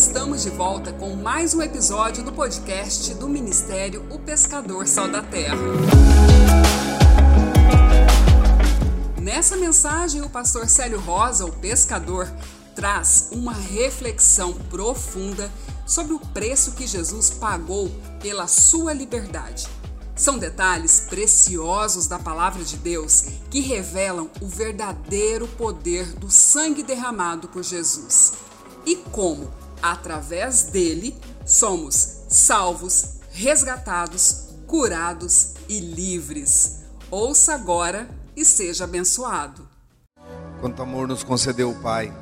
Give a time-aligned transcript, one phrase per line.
[0.00, 5.22] estamos de volta com mais um episódio do podcast do Ministério O Pescador Sal da
[5.22, 5.58] Terra.
[9.20, 12.26] Nessa mensagem, o pastor Célio Rosa, o pescador,
[12.74, 15.52] traz uma reflexão profunda
[15.86, 17.90] sobre o preço que Jesus pagou
[18.22, 19.68] pela sua liberdade.
[20.16, 27.48] São detalhes preciosos da palavra de Deus que revelam o verdadeiro poder do sangue derramado
[27.48, 28.32] por Jesus
[28.86, 29.50] e como,
[29.82, 36.82] através dele, somos salvos, resgatados, curados e livres.
[37.10, 39.68] Ouça agora e seja abençoado.
[40.60, 42.12] Quanto amor nos concedeu o Pai,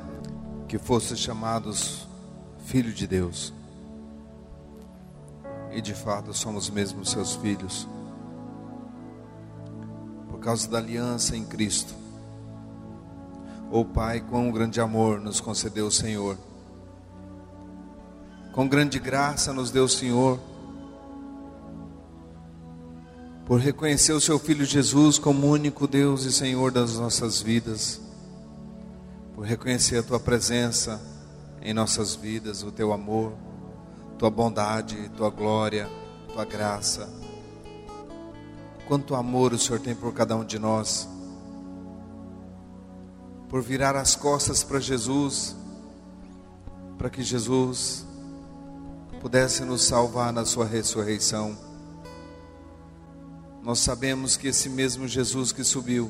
[0.67, 2.07] que fosse chamados
[2.65, 3.53] Filho de Deus.
[5.71, 7.87] E de fato somos mesmo seus filhos.
[10.29, 11.93] Por causa da aliança em Cristo.
[13.71, 16.37] O Pai, quão grande amor nos concedeu o Senhor
[18.51, 20.39] com grande graça nos deu o Senhor,
[23.45, 27.99] por reconhecer o Seu Filho Jesus como único Deus e Senhor das nossas vidas,
[29.33, 31.01] por reconhecer a Tua presença
[31.61, 33.33] em nossas vidas, o Teu amor,
[34.17, 35.89] Tua bondade, Tua glória,
[36.31, 37.09] Tua graça.
[38.87, 41.07] Quanto amor o Senhor tem por cada um de nós,
[43.47, 45.55] por virar as costas para Jesus,
[46.97, 48.05] para que Jesus
[49.19, 51.57] pudesse nos salvar na sua ressurreição.
[53.61, 56.09] Nós sabemos que esse mesmo Jesus que subiu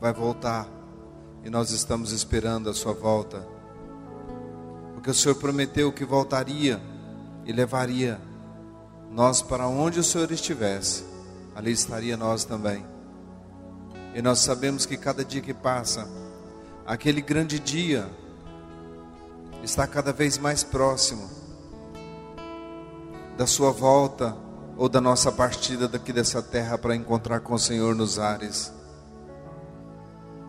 [0.00, 0.66] vai voltar
[1.44, 3.46] e nós estamos esperando a sua volta.
[4.94, 6.80] Porque o Senhor prometeu que voltaria
[7.44, 8.18] e levaria
[9.10, 11.04] nós para onde o Senhor estivesse,
[11.54, 12.86] ali estaria nós também.
[14.14, 16.08] E nós sabemos que cada dia que passa,
[16.86, 18.08] aquele grande dia
[19.62, 21.43] está cada vez mais próximo
[23.36, 24.36] da sua volta
[24.76, 28.72] ou da nossa partida daqui dessa terra para encontrar com o Senhor nos ares.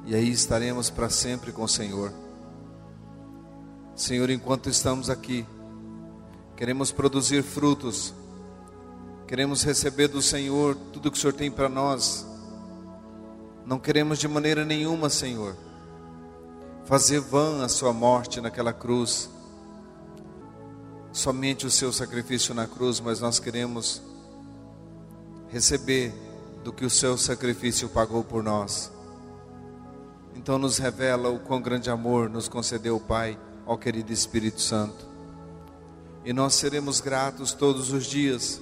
[0.06, 2.12] E aí estaremos para sempre com o Senhor.
[3.96, 5.46] Senhor, enquanto estamos aqui,
[6.56, 8.14] queremos produzir frutos,
[9.28, 12.26] queremos receber do Senhor tudo que o Senhor tem para nós.
[13.66, 15.56] Não queremos de maneira nenhuma, Senhor,
[16.86, 19.30] fazer vã a Sua morte naquela cruz
[21.16, 24.02] somente o seu sacrifício na cruz, mas nós queremos
[25.48, 26.14] receber
[26.62, 28.92] do que o seu sacrifício pagou por nós.
[30.36, 35.08] Então nos revela o quão grande amor nos concedeu o Pai, ó querido Espírito Santo.
[36.26, 38.60] E nós seremos gratos todos os dias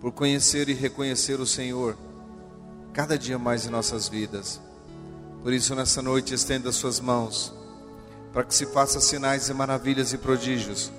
[0.00, 1.98] por conhecer e reconhecer o Senhor
[2.94, 4.58] cada dia mais em nossas vidas.
[5.42, 7.52] Por isso nessa noite estenda suas mãos
[8.32, 10.90] para que se faça sinais e maravilhas e prodígios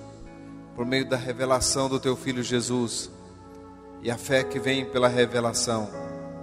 [0.77, 3.09] por meio da revelação do teu filho Jesus
[4.03, 5.89] e a fé que vem pela revelação.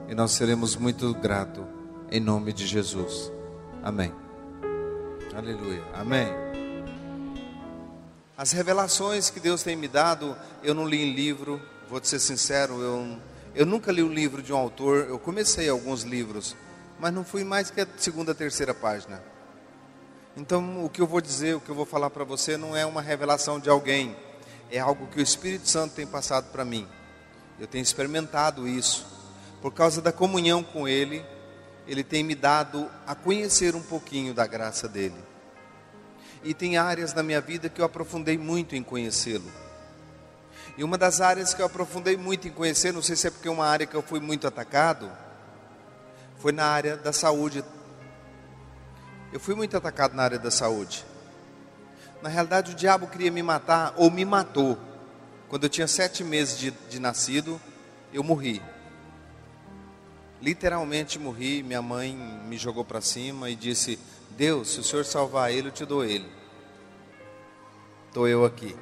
[0.08, 1.64] E nós seremos muito gratos
[2.10, 3.30] em nome de Jesus.
[3.80, 4.12] Amém.
[5.32, 5.84] Aleluia.
[5.94, 6.26] Amém.
[8.36, 12.18] As revelações que Deus tem me dado, eu não li em livro, vou te ser
[12.18, 13.16] sincero, eu,
[13.54, 16.56] eu nunca li um livro de um autor, eu comecei alguns livros,
[16.98, 19.22] mas não fui mais que a segunda, terceira página.
[20.36, 22.84] Então, o que eu vou dizer, o que eu vou falar para você, não é
[22.84, 24.16] uma revelação de alguém,
[24.70, 26.88] é algo que o Espírito Santo tem passado para mim.
[27.58, 29.06] Eu tenho experimentado isso.
[29.62, 31.24] Por causa da comunhão com Ele,
[31.86, 35.14] Ele tem me dado a conhecer um pouquinho da graça dele.
[36.42, 39.50] E tem áreas na minha vida que eu aprofundei muito em conhecê-lo.
[40.76, 43.46] E uma das áreas que eu aprofundei muito em conhecer, não sei se é porque
[43.46, 45.10] é uma área que eu fui muito atacado,
[46.38, 47.64] foi na área da saúde
[49.34, 51.04] eu fui muito atacado na área da saúde.
[52.22, 54.78] Na realidade, o diabo queria me matar, ou me matou.
[55.48, 57.60] Quando eu tinha sete meses de, de nascido,
[58.12, 58.62] eu morri.
[60.40, 61.64] Literalmente morri.
[61.64, 63.98] Minha mãe me jogou para cima e disse:
[64.30, 66.30] Deus, se o senhor salvar ele, eu te dou ele.
[68.06, 68.76] Estou eu aqui.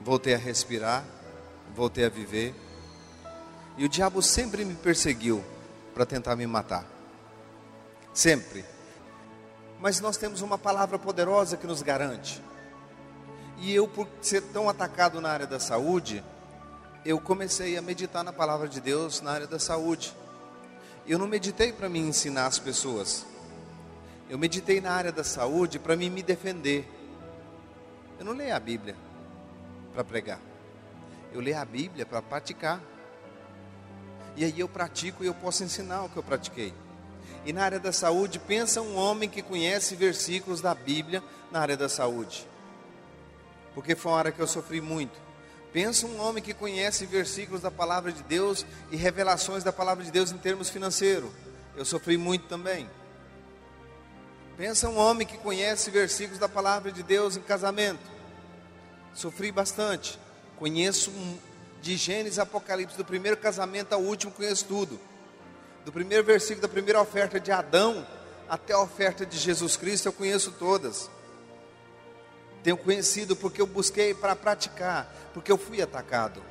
[0.00, 1.04] Voltei a respirar,
[1.74, 2.54] voltei a viver.
[3.76, 5.44] E o diabo sempre me perseguiu
[5.92, 6.86] para tentar me matar.
[8.14, 8.64] Sempre
[9.80, 12.42] mas nós temos uma palavra poderosa que nos garante.
[13.58, 16.22] E eu, por ser tão atacado na área da saúde,
[17.04, 20.14] eu comecei a meditar na palavra de Deus na área da saúde.
[21.06, 23.24] Eu não meditei para me ensinar as pessoas.
[24.28, 26.84] Eu meditei na área da saúde para me defender.
[28.18, 28.96] Eu não leio a Bíblia
[29.94, 30.40] para pregar.
[31.32, 32.80] Eu leio a Bíblia para praticar.
[34.36, 36.74] E aí eu pratico e eu posso ensinar o que eu pratiquei.
[37.46, 41.76] E na área da saúde, pensa um homem que conhece versículos da Bíblia na área
[41.76, 42.46] da saúde.
[43.72, 45.12] porque foi uma hora que eu sofri muito.
[45.70, 50.10] Pensa um homem que conhece versículos da palavra de Deus e revelações da palavra de
[50.10, 51.30] Deus em termos financeiros.
[51.76, 52.88] Eu sofri muito também.
[54.56, 58.00] Pensa um homem que conhece versículos da palavra de Deus em casamento.
[59.12, 60.18] Sofri bastante.
[60.58, 61.12] Conheço
[61.82, 64.98] de Gênesis Apocalipse, do primeiro casamento ao último, conheço tudo.
[65.86, 68.04] Do primeiro versículo da primeira oferta de Adão
[68.48, 71.08] até a oferta de Jesus Cristo, eu conheço todas.
[72.64, 76.42] Tenho conhecido porque eu busquei para praticar, porque eu fui atacado.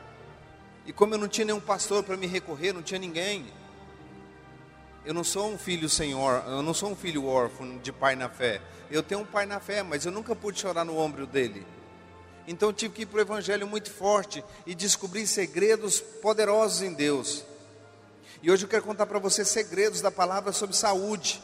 [0.85, 3.51] E como eu não tinha nenhum pastor para me recorrer, não tinha ninguém.
[5.03, 8.29] Eu não sou um filho senhor, eu não sou um filho órfão de pai na
[8.29, 8.61] fé.
[8.89, 11.67] Eu tenho um pai na fé, mas eu nunca pude chorar no ombro dele.
[12.47, 16.93] Então eu tive que ir para o Evangelho muito forte e descobrir segredos poderosos em
[16.93, 17.43] Deus.
[18.45, 21.42] E hoje eu quero contar para você segredos da palavra sobre saúde.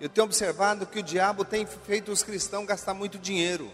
[0.00, 3.70] Eu tenho observado que o diabo tem feito os cristãos gastar muito dinheiro.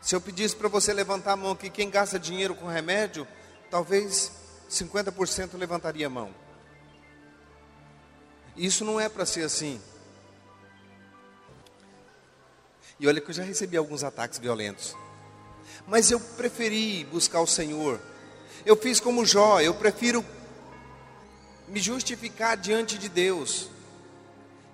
[0.00, 3.24] Se eu pedisse para você levantar a mão aqui, quem gasta dinheiro com remédio,
[3.70, 4.32] talvez
[4.68, 6.34] 50% levantaria a mão.
[8.56, 9.80] Isso não é para ser assim.
[12.98, 14.96] E olha que eu já recebi alguns ataques violentos.
[15.86, 18.00] Mas eu preferi buscar o Senhor.
[18.64, 20.24] Eu fiz como Jó, eu prefiro
[21.66, 23.68] me justificar diante de Deus.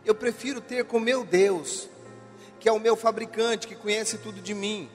[0.05, 1.89] Eu prefiro ter com meu Deus,
[2.61, 4.91] que é o meu fabricante, que conhece tudo de mim.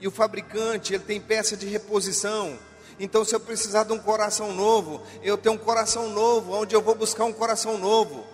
[0.00, 2.58] E o fabricante, ele tem peça de reposição.
[2.98, 6.82] Então, se eu precisar de um coração novo, eu tenho um coração novo, onde eu
[6.82, 8.24] vou buscar um coração novo.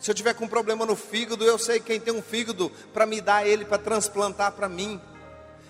[0.00, 3.20] Se eu tiver com problema no fígado, eu sei quem tem um fígado para me
[3.20, 5.00] dar ele para transplantar para mim.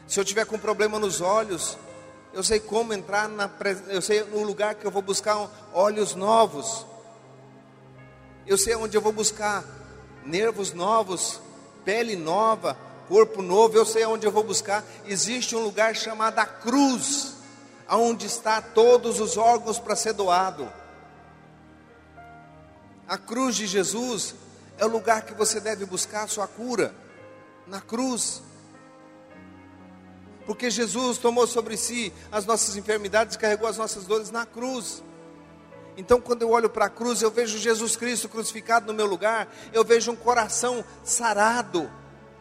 [0.06, 1.76] Se eu tiver com problema nos olhos,
[2.32, 3.50] eu sei como entrar na
[3.88, 6.86] eu sei no lugar que eu vou buscar olhos novos.
[8.46, 9.64] Eu sei onde eu vou buscar
[10.24, 11.40] nervos novos,
[11.84, 12.76] pele nova,
[13.08, 14.82] corpo novo, eu sei onde eu vou buscar.
[15.06, 17.34] Existe um lugar chamado a cruz,
[17.86, 20.72] aonde está todos os órgãos para ser doado.
[23.06, 24.34] A cruz de Jesus
[24.78, 26.94] é o lugar que você deve buscar a sua cura.
[27.66, 28.42] Na cruz.
[30.46, 35.02] Porque Jesus tomou sobre si as nossas enfermidades, carregou as nossas dores na cruz.
[35.96, 39.52] Então, quando eu olho para a cruz, eu vejo Jesus Cristo crucificado no meu lugar,
[39.72, 41.90] eu vejo um coração sarado,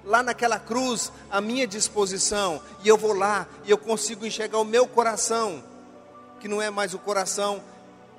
[0.06, 4.65] lá naquela cruz, à minha disposição, e eu vou lá e eu consigo enxergar o
[4.65, 5.62] meu coração,
[6.39, 7.62] que não é mais o coração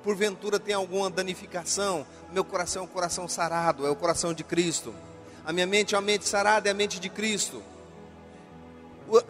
[0.03, 4.93] porventura tem alguma danificação, meu coração é um coração sarado, é o coração de Cristo.
[5.45, 7.63] A minha mente é uma mente sarada, é a mente de Cristo.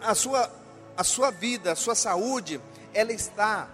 [0.02, 0.50] A sua,
[0.96, 2.60] a sua vida, a sua saúde,
[2.92, 3.68] ela está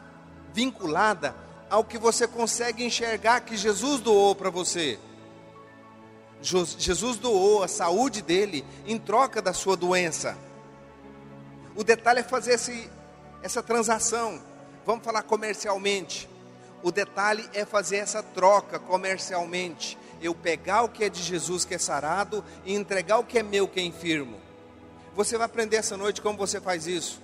[0.52, 1.34] vinculada
[1.68, 4.98] ao que você consegue enxergar que Jesus doou para você.
[6.42, 10.36] Jesus doou a saúde dele em troca da sua doença.
[11.76, 12.90] O detalhe é fazer esse,
[13.42, 14.40] essa transação.
[14.84, 16.28] Vamos falar comercialmente.
[16.82, 19.98] O detalhe é fazer essa troca comercialmente.
[20.20, 23.42] Eu pegar o que é de Jesus, que é sarado, e entregar o que é
[23.42, 24.38] meu, que é enfermo.
[25.14, 27.20] Você vai aprender essa noite como você faz isso.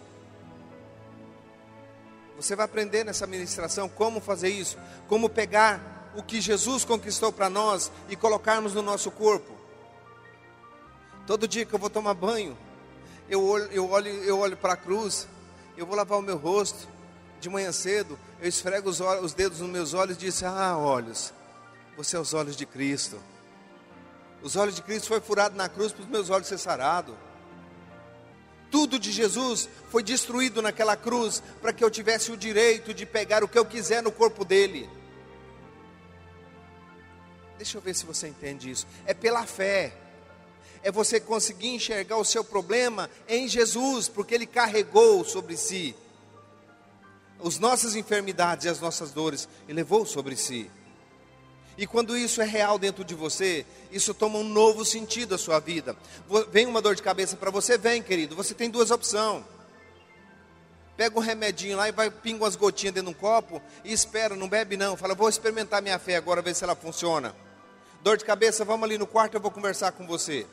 [2.36, 4.76] Você vai aprender nessa ministração como fazer isso,
[5.08, 9.54] como pegar o que Jesus conquistou para nós e colocarmos no nosso corpo.
[11.26, 12.56] Todo dia que eu vou tomar banho,
[13.28, 15.26] eu olho, eu olho, eu olho para a cruz,
[15.76, 16.88] eu vou lavar o meu rosto,
[17.40, 20.76] de manhã cedo, eu esfrego os, olhos, os dedos nos meus olhos e disse: Ah,
[20.76, 21.32] olhos,
[21.96, 23.18] você é os olhos de Cristo.
[24.42, 27.16] Os olhos de Cristo foi furado na cruz para os meus olhos ser sarado.
[28.76, 33.42] Tudo de Jesus foi destruído naquela cruz para que eu tivesse o direito de pegar
[33.42, 34.86] o que eu quiser no corpo dele.
[37.56, 38.86] Deixa eu ver se você entende isso.
[39.06, 39.96] É pela fé.
[40.82, 45.96] É você conseguir enxergar o seu problema em Jesus, porque ele carregou sobre si
[47.42, 50.70] as nossas enfermidades e as nossas dores e levou sobre si.
[51.78, 55.60] E quando isso é real dentro de você, isso toma um novo sentido à sua
[55.60, 55.94] vida.
[56.50, 58.34] Vem uma dor de cabeça para você, vem, querido.
[58.34, 59.44] Você tem duas opções.
[60.96, 64.34] Pega um remedinho lá e vai pinga umas gotinhas dentro de um copo e espera,
[64.34, 64.96] não bebe não.
[64.96, 67.36] Fala, vou experimentar minha fé agora, ver se ela funciona.
[68.02, 70.46] Dor de cabeça, vamos ali no quarto, eu vou conversar com você.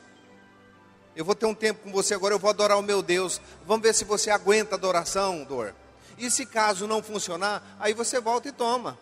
[1.16, 3.40] Eu vou ter um tempo com você agora, eu vou adorar o meu Deus.
[3.66, 5.74] Vamos ver se você aguenta a adoração, dor.
[6.18, 8.98] E se caso não funcionar, aí você volta e toma.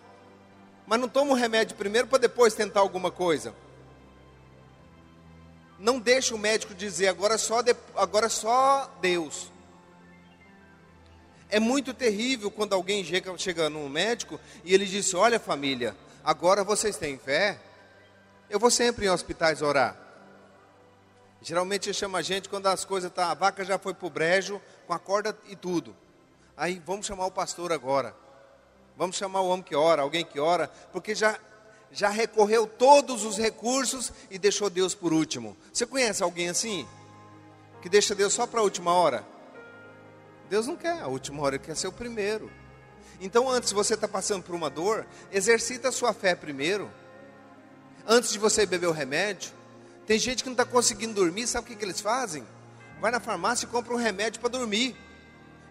[0.87, 3.55] Mas não toma o remédio primeiro para depois tentar alguma coisa.
[5.79, 9.51] Não deixe o médico dizer agora só, de, agora só Deus.
[11.49, 16.65] É muito terrível quando alguém chega, chega no médico e ele diz: Olha, família, agora
[16.65, 17.59] vocês têm fé.
[18.49, 19.97] Eu vou sempre em hospitais orar.
[21.43, 24.93] Geralmente chama a gente quando as coisas tá, a vaca já foi pro brejo, com
[24.93, 25.97] a corda e tudo.
[26.57, 28.15] Aí vamos chamar o pastor agora.
[28.97, 31.39] Vamos chamar o homem que ora, alguém que ora, porque já
[31.93, 35.55] já recorreu todos os recursos e deixou Deus por último.
[35.73, 36.89] Você conhece alguém assim?
[37.83, 39.25] Que deixa Deus só para a última hora?
[40.49, 42.51] Deus não quer a última hora, Ele quer ser o primeiro.
[43.21, 46.91] Então, antes você está passando por uma dor, exercita a sua fé primeiro.
[48.07, 49.53] Antes de você beber o remédio,
[50.07, 52.45] tem gente que não está conseguindo dormir, sabe o que, que eles fazem?
[53.01, 54.97] Vai na farmácia e compra um remédio para dormir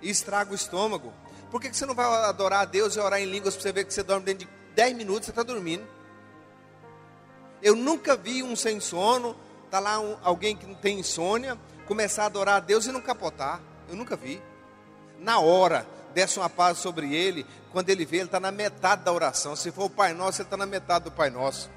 [0.02, 1.12] e estraga o estômago.
[1.52, 3.72] Por que, que você não vai adorar a Deus e orar em línguas para você
[3.74, 5.86] ver que você dorme dentro de 10 minutos, você está dormindo?
[7.62, 9.36] Eu nunca vi um sem sono,
[9.70, 13.02] tá lá um, alguém que não tem insônia, começar a adorar a Deus e não
[13.02, 13.62] capotar.
[13.90, 14.42] Eu nunca vi.
[15.20, 17.46] Na hora, desce uma paz sobre ele.
[17.74, 19.54] Quando ele vê, ele está na metade da oração.
[19.54, 21.70] Se for o Pai Nosso, ele está na metade do Pai Nosso.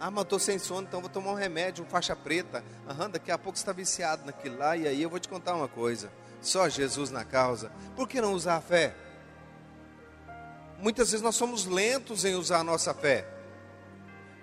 [0.00, 2.64] Ah, mas eu estou sem sono, então vou tomar um remédio, um faixa preta.
[2.88, 4.76] Aham, daqui a pouco você está viciado naquilo lá.
[4.76, 6.10] E aí eu vou te contar uma coisa.
[6.40, 7.70] Só Jesus na causa.
[7.96, 8.94] Por que não usar a fé?
[10.80, 13.26] muitas vezes nós somos lentos em usar a nossa fé.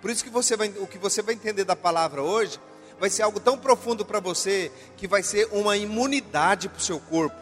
[0.01, 2.59] Por isso que você vai, o que você vai entender da palavra hoje
[2.99, 6.99] vai ser algo tão profundo para você que vai ser uma imunidade para o seu
[6.99, 7.35] corpo.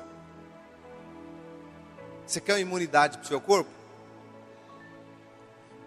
[2.26, 3.70] Você quer uma imunidade para o seu corpo?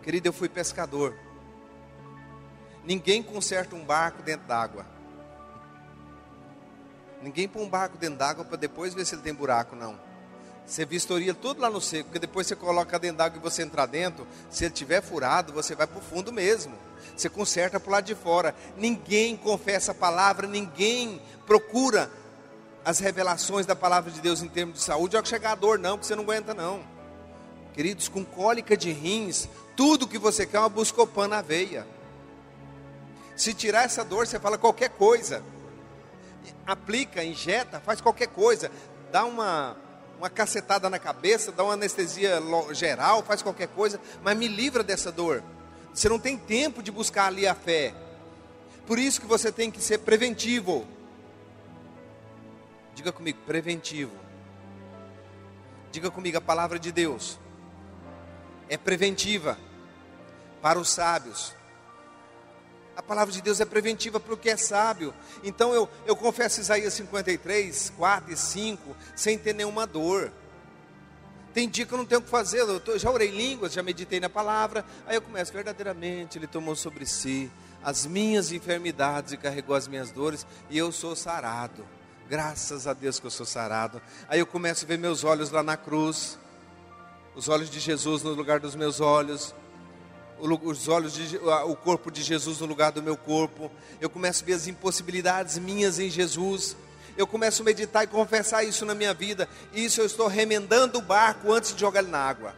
[0.02, 1.16] Querido, eu fui pescador.
[2.84, 4.86] Ninguém conserta um barco dentro d'água.
[7.22, 9.98] Ninguém põe um barco dentro d'água para depois ver se ele tem buraco, não.
[10.66, 13.86] Você vistoria tudo lá no seco, porque depois você coloca dentro d'água e você entrar
[13.86, 16.74] dentro, se ele tiver furado, você vai para o fundo mesmo.
[17.16, 18.54] Você conserta para o lado de fora.
[18.76, 22.10] Ninguém confessa a palavra, ninguém procura
[22.84, 25.16] as revelações da palavra de Deus em termos de saúde.
[25.16, 26.80] Olha que chegar a dor, não, porque você não aguenta, não.
[27.72, 31.86] Queridos, com cólica de rins, tudo que você quer é uma buscopan na veia.
[33.36, 35.42] Se tirar essa dor, você fala qualquer coisa.
[36.66, 38.70] Aplica, injeta, faz qualquer coisa.
[39.10, 39.76] Dá uma
[40.18, 42.40] uma cacetada na cabeça, dá uma anestesia
[42.72, 45.42] geral, faz qualquer coisa, mas me livra dessa dor.
[45.92, 47.94] Você não tem tempo de buscar ali a fé.
[48.86, 50.86] Por isso que você tem que ser preventivo.
[52.94, 54.12] Diga comigo, preventivo.
[55.90, 57.38] Diga comigo, a palavra de Deus
[58.68, 59.58] é preventiva
[60.60, 61.54] para os sábios.
[62.96, 65.12] A palavra de Deus é preventiva para o que é sábio.
[65.44, 70.32] Então eu, eu confesso Isaías 53, 4 e 5, sem ter nenhuma dor.
[71.52, 73.82] Tem dia que eu não tenho o que fazer, eu tô, já orei línguas, já
[73.82, 74.84] meditei na palavra.
[75.06, 77.50] Aí eu começo, verdadeiramente, Ele tomou sobre si
[77.82, 81.86] as minhas enfermidades e carregou as minhas dores, e eu sou sarado.
[82.28, 84.02] Graças a Deus que eu sou sarado.
[84.28, 86.38] Aí eu começo a ver meus olhos lá na cruz,
[87.34, 89.54] os olhos de Jesus no lugar dos meus olhos
[90.38, 93.70] os olhos de, o corpo de Jesus no lugar do meu corpo.
[94.00, 96.76] Eu começo a ver as impossibilidades minhas em Jesus.
[97.16, 99.48] Eu começo a meditar e confessar isso na minha vida.
[99.72, 102.54] Isso eu estou remendando o barco antes de jogar ele na água.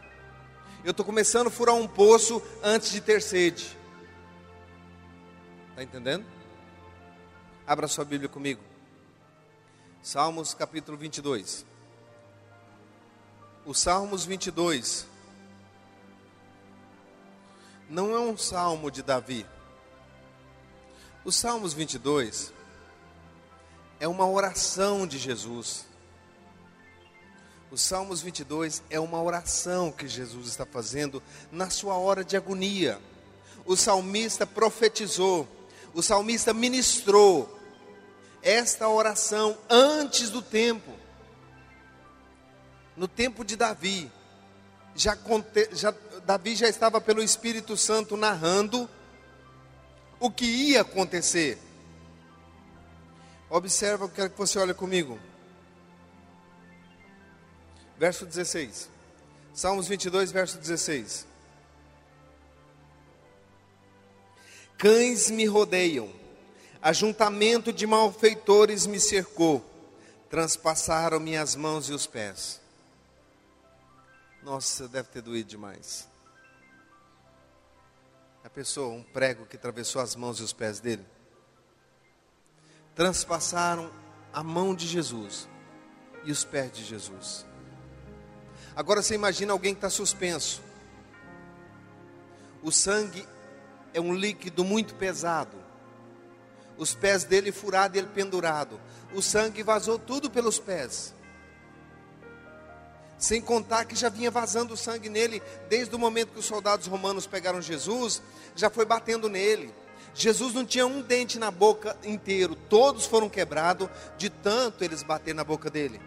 [0.83, 3.77] Eu estou começando a furar um poço antes de ter sede.
[5.69, 6.25] Está entendendo?
[7.65, 8.61] Abra sua Bíblia comigo.
[10.01, 11.65] Salmos capítulo 22.
[13.65, 15.08] O Salmos 22
[17.89, 19.45] não é um salmo de Davi.
[21.25, 22.53] O Salmos 22
[23.99, 25.85] é uma oração de Jesus.
[27.71, 32.99] O Salmos 22 é uma oração que Jesus está fazendo na sua hora de agonia.
[33.65, 35.47] O salmista profetizou,
[35.93, 37.59] o salmista ministrou
[38.41, 40.91] esta oração antes do tempo.
[42.95, 44.11] No tempo de Davi,
[44.95, 45.17] já,
[45.71, 45.93] já,
[46.25, 48.89] Davi já estava pelo Espírito Santo narrando
[50.19, 51.57] o que ia acontecer.
[53.49, 55.19] Observa, eu quero que você olhe comigo.
[57.97, 58.89] Verso 16.
[59.53, 61.27] Salmos 22, verso 16.
[64.77, 66.09] Cães me rodeiam,
[66.81, 69.65] ajuntamento de malfeitores me cercou,
[70.29, 72.61] transpassaram minhas mãos e os pés.
[74.43, 76.07] Nossa, deve ter doído demais.
[78.43, 81.05] A pessoa, um prego que atravessou as mãos e os pés dele.
[82.95, 83.91] Transpassaram
[84.33, 85.47] a mão de Jesus
[86.23, 87.45] e os pés de Jesus.
[88.75, 90.61] Agora você imagina alguém que está suspenso.
[92.63, 93.27] O sangue
[93.93, 95.57] é um líquido muito pesado.
[96.77, 98.79] Os pés dele furados e ele pendurado.
[99.13, 101.13] O sangue vazou tudo pelos pés.
[103.19, 107.27] Sem contar que já vinha vazando sangue nele desde o momento que os soldados romanos
[107.27, 108.21] pegaram Jesus,
[108.55, 109.73] já foi batendo nele.
[110.15, 115.35] Jesus não tinha um dente na boca inteiro, todos foram quebrados de tanto eles bater
[115.35, 115.99] na boca dele.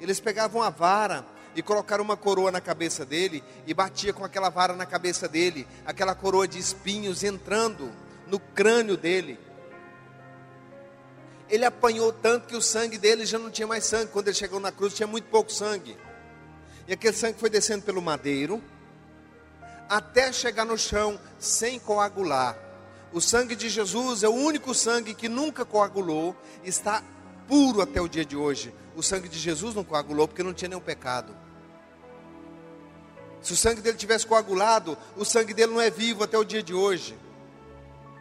[0.00, 4.50] Eles pegavam a vara e colocaram uma coroa na cabeça dele e batia com aquela
[4.50, 7.90] vara na cabeça dele, aquela coroa de espinhos entrando
[8.28, 9.36] no crânio dele.
[11.48, 14.12] Ele apanhou tanto que o sangue dele já não tinha mais sangue.
[14.12, 15.96] Quando ele chegou na cruz, tinha muito pouco sangue.
[16.90, 18.60] E aquele sangue foi descendo pelo madeiro
[19.88, 22.58] até chegar no chão sem coagular.
[23.12, 27.00] O sangue de Jesus é o único sangue que nunca coagulou, está
[27.46, 28.74] puro até o dia de hoje.
[28.96, 31.32] O sangue de Jesus não coagulou porque não tinha nenhum pecado.
[33.40, 36.60] Se o sangue dele tivesse coagulado, o sangue dele não é vivo até o dia
[36.60, 37.16] de hoje.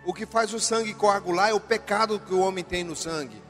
[0.06, 3.42] O que faz o sangue coagular é o pecado que o homem tem no sangue.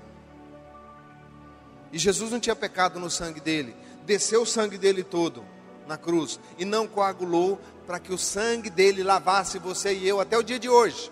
[1.92, 3.76] E Jesus não tinha pecado no sangue dele.
[4.10, 5.46] Desceu o sangue dele todo
[5.86, 10.36] na cruz e não coagulou para que o sangue dele lavasse você e eu até
[10.36, 11.12] o dia de hoje.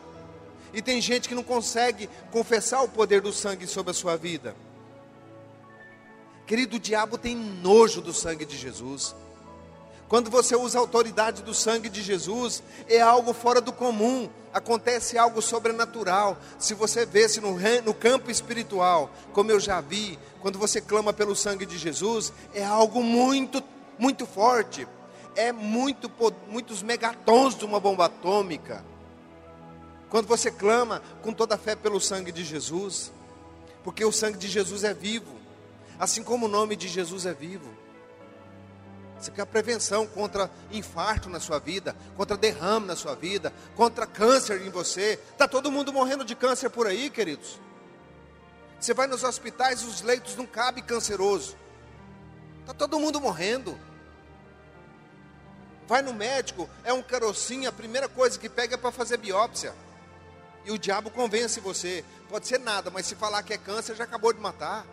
[0.74, 4.56] E tem gente que não consegue confessar o poder do sangue sobre a sua vida.
[6.48, 9.16] Querido, o diabo tem nojo do sangue de Jesus.
[10.08, 15.18] Quando você usa a autoridade do sangue de Jesus, é algo fora do comum, acontece
[15.18, 16.38] algo sobrenatural.
[16.58, 21.36] Se você vê-se no, no campo espiritual, como eu já vi, quando você clama pelo
[21.36, 23.62] sangue de Jesus, é algo muito,
[24.00, 24.88] muito forte.
[25.36, 26.10] É muito,
[26.48, 28.84] muitos megatons de uma bomba atômica.
[30.10, 33.12] Quando você clama com toda a fé pelo sangue de Jesus,
[33.84, 35.36] porque o sangue de Jesus é vivo,
[36.00, 37.68] assim como o nome de Jesus é vivo.
[39.20, 44.62] Você quer prevenção contra infarto na sua vida, contra derrame na sua vida, contra câncer
[44.62, 45.20] em você.
[45.32, 47.60] Está todo mundo morrendo de câncer por aí, queridos.
[48.80, 51.58] Você vai nos hospitais, os leitos não cabem canceroso.
[52.62, 53.78] Está todo mundo morrendo.
[55.88, 59.74] Vai no médico, é um carocinho, a primeira coisa que pega é para fazer biópsia.
[60.64, 62.04] E o diabo convence você.
[62.30, 64.86] Pode ser nada, mas se falar que é câncer, já acabou de matar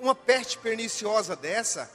[0.00, 1.90] uma peste perniciosa dessa,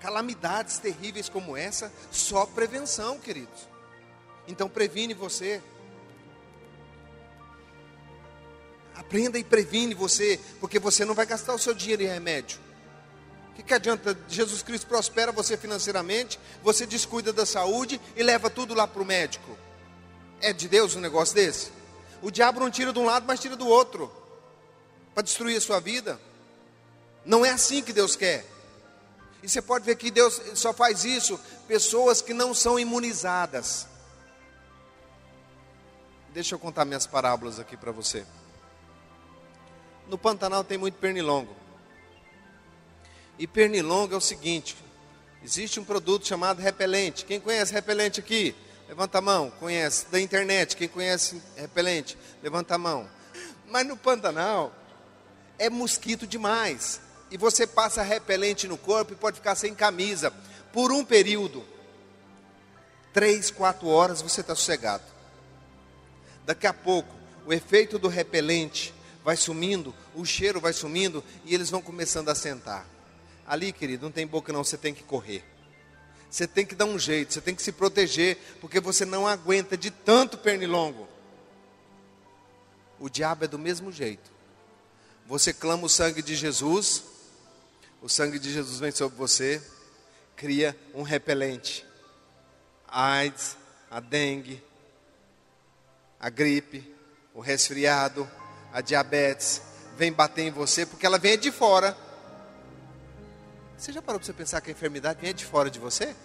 [0.00, 3.68] calamidades terríveis como essa, só prevenção, queridos.
[4.46, 5.62] Então previne você.
[8.94, 12.58] Aprenda e previne você, porque você não vai gastar o seu dinheiro em remédio.
[13.50, 14.16] O que, que adianta?
[14.28, 19.04] Jesus Cristo prospera você financeiramente, você descuida da saúde e leva tudo lá para o
[19.04, 19.56] médico.
[20.40, 21.70] É de Deus um negócio desse?
[22.22, 24.17] O diabo não tira de um lado, mas tira do outro
[25.18, 26.16] para destruir a sua vida.
[27.24, 28.46] Não é assim que Deus quer.
[29.42, 33.88] E você pode ver que Deus só faz isso pessoas que não são imunizadas.
[36.32, 38.24] Deixa eu contar minhas parábolas aqui para você.
[40.06, 41.52] No Pantanal tem muito pernilongo.
[43.40, 44.76] E pernilongo é o seguinte:
[45.42, 47.24] existe um produto chamado repelente.
[47.24, 48.54] Quem conhece repelente aqui?
[48.86, 49.50] Levanta a mão.
[49.58, 50.06] Conhece?
[50.12, 50.76] Da internet.
[50.76, 52.16] Quem conhece repelente?
[52.40, 53.10] Levanta a mão.
[53.66, 54.72] Mas no Pantanal
[55.58, 57.00] é mosquito demais.
[57.30, 60.32] E você passa repelente no corpo e pode ficar sem camisa
[60.72, 61.64] por um período.
[63.12, 65.04] Três, quatro horas você está sossegado.
[66.46, 68.94] Daqui a pouco, o efeito do repelente
[69.24, 72.86] vai sumindo, o cheiro vai sumindo e eles vão começando a sentar.
[73.46, 75.44] Ali, querido, não tem boca não, você tem que correr.
[76.30, 79.76] Você tem que dar um jeito, você tem que se proteger, porque você não aguenta
[79.76, 81.08] de tanto pernilongo.
[83.00, 84.37] O diabo é do mesmo jeito.
[85.28, 87.04] Você clama o sangue de Jesus,
[88.00, 89.62] o sangue de Jesus vem sobre você,
[90.34, 91.86] cria um repelente.
[92.88, 93.54] AIDS,
[93.90, 94.64] a dengue,
[96.18, 96.96] a gripe,
[97.34, 98.26] o resfriado,
[98.72, 99.60] a diabetes,
[99.98, 101.94] vem bater em você porque ela vem de fora.
[103.76, 106.16] Você já parou para você pensar que a enfermidade vem de fora de você?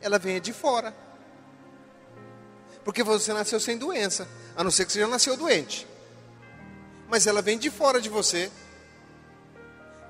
[0.00, 0.96] Ela vem de fora.
[2.82, 5.89] Porque você nasceu sem doença, a não ser que você já nasceu doente
[7.10, 8.50] mas ela vem de fora de você,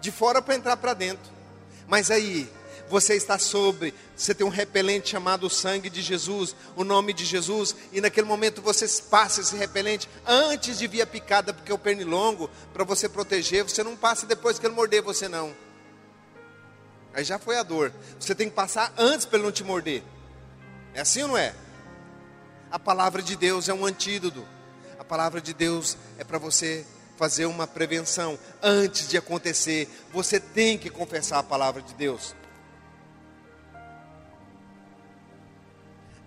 [0.00, 1.32] de fora para entrar para dentro.
[1.88, 2.48] Mas aí,
[2.88, 7.74] você está sobre, você tem um repelente chamado sangue de Jesus, o nome de Jesus,
[7.92, 11.78] e naquele momento você passa esse repelente antes de vir a picada, porque é o
[11.78, 15.54] pernilongo, para você proteger, você não passa depois que ele morder você não.
[17.14, 17.92] Aí já foi a dor.
[18.20, 20.02] Você tem que passar antes para ele não te morder.
[20.94, 21.54] É assim ou não é?
[22.70, 24.46] A palavra de Deus é um antídoto
[25.10, 29.88] palavra de Deus é para você fazer uma prevenção antes de acontecer.
[30.12, 32.36] Você tem que confessar a palavra de Deus.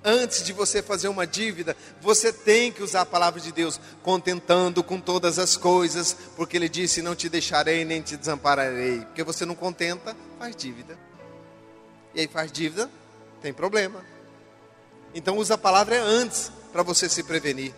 [0.03, 4.83] Antes de você fazer uma dívida, você tem que usar a palavra de Deus, contentando
[4.83, 8.99] com todas as coisas, porque Ele disse: Não te deixarei nem te desampararei.
[8.99, 10.99] Porque você não contenta, faz dívida.
[12.13, 12.91] E aí faz dívida,
[13.41, 14.03] tem problema.
[15.15, 17.73] Então usa a palavra antes para você se prevenir.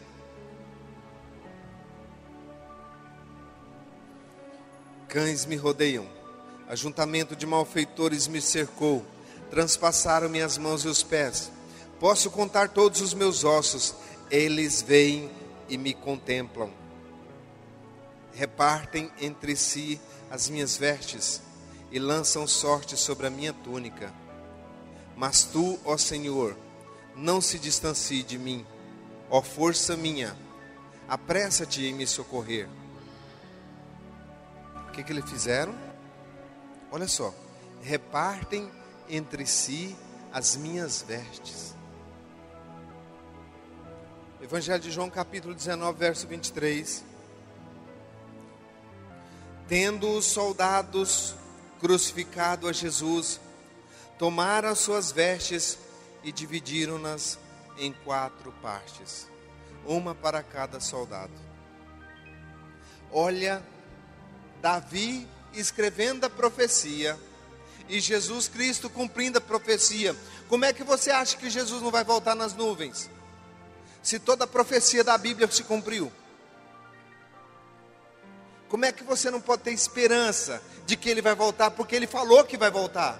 [5.15, 6.05] Cães me rodeiam,
[6.67, 9.01] ajuntamento de malfeitores me cercou,
[9.49, 11.49] transpassaram minhas mãos e os pés.
[12.01, 13.95] Posso contar todos os meus ossos,
[14.29, 15.31] eles vêm
[15.69, 16.69] e me contemplam.
[18.33, 21.41] Repartem entre si as minhas vestes
[21.93, 24.13] e lançam sorte sobre a minha túnica.
[25.15, 26.57] Mas tu, ó Senhor,
[27.15, 28.65] não se distancie de mim,
[29.29, 30.35] ó força minha,
[31.07, 32.67] apressa-te em me socorrer.
[34.95, 35.75] Que, que eles fizeram?
[36.89, 37.35] Olha só,
[37.81, 38.71] repartem
[39.09, 39.93] entre si
[40.31, 41.75] as minhas vestes.
[44.41, 47.03] Evangelho de João, capítulo 19, verso 23.
[49.67, 51.35] Tendo os soldados
[51.81, 53.41] crucificado a Jesus,
[54.17, 55.77] tomaram as suas vestes
[56.23, 57.37] e dividiram-nas
[57.77, 59.27] em quatro partes,
[59.85, 61.33] uma para cada soldado.
[63.11, 63.61] Olha,
[64.61, 67.17] Davi escrevendo a profecia
[67.87, 70.15] e Jesus Cristo cumprindo a profecia.
[70.47, 73.09] Como é que você acha que Jesus não vai voltar nas nuvens?
[74.05, 76.11] se toda a profecia da Bíblia se cumpriu?
[78.69, 81.71] Como é que você não pode ter esperança de que ele vai voltar?
[81.71, 83.19] Porque ele falou que vai voltar.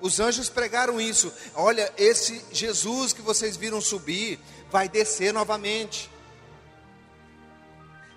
[0.00, 1.30] Os anjos pregaram isso.
[1.54, 4.40] Olha, esse Jesus que vocês viram subir
[4.70, 6.10] vai descer novamente.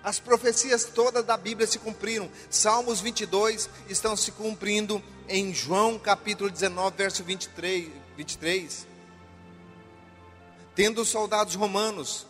[0.02, 2.30] As profecias todas da Bíblia se cumpriram.
[2.50, 7.88] Salmos 22 estão se cumprindo em João capítulo 19, verso 23.
[8.16, 8.92] 23
[10.74, 12.26] tendo os soldados romanos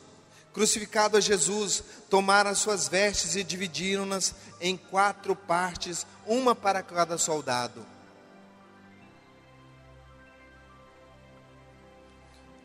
[0.52, 7.16] crucificado a Jesus, tomaram as suas vestes e dividiram-nas em quatro partes, uma para cada
[7.16, 7.86] soldado.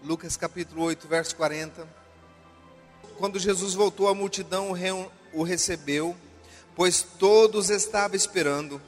[0.03, 1.87] Lucas capítulo 8, verso 40.
[3.17, 4.73] Quando Jesus voltou, a multidão
[5.33, 6.15] o recebeu,
[6.75, 8.79] pois todos estavam esperando.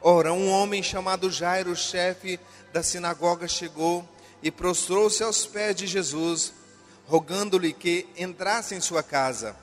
[0.00, 2.38] Ora, um homem chamado Jairo, chefe
[2.72, 4.08] da sinagoga, chegou
[4.40, 6.52] e prostrou-se aos pés de Jesus,
[7.06, 9.56] rogando-lhe que entrasse em sua casa,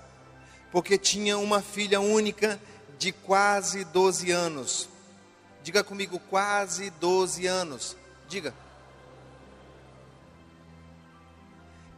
[0.69, 2.59] porque tinha uma filha única
[2.99, 4.89] de quase 12 anos.
[5.63, 7.95] Diga comigo, quase 12 anos.
[8.27, 8.53] Diga.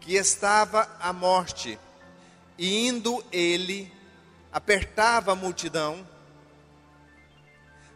[0.07, 1.77] Que estava à morte,
[2.57, 3.91] e indo ele,
[4.53, 6.07] apertava a multidão.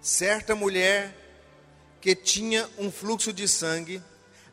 [0.02, 1.16] Certa mulher
[2.02, 4.04] que tinha um fluxo de sangue,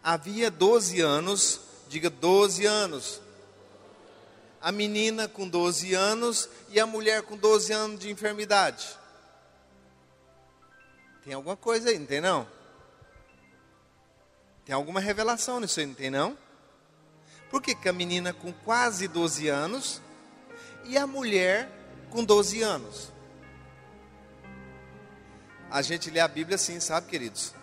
[0.00, 3.20] havia 12 anos, diga 12 anos.
[4.60, 8.86] A menina com 12 anos e a mulher com 12 anos de enfermidade.
[11.24, 12.46] Tem alguma coisa aí, não tem não?
[14.64, 16.38] Tem alguma revelação nisso aí, não tem não?
[17.50, 20.02] Por que, que a menina com quase 12 anos
[20.84, 21.70] e a mulher
[22.10, 23.12] com 12 anos?
[25.70, 27.54] A gente lê a Bíblia assim, sabe, queridos?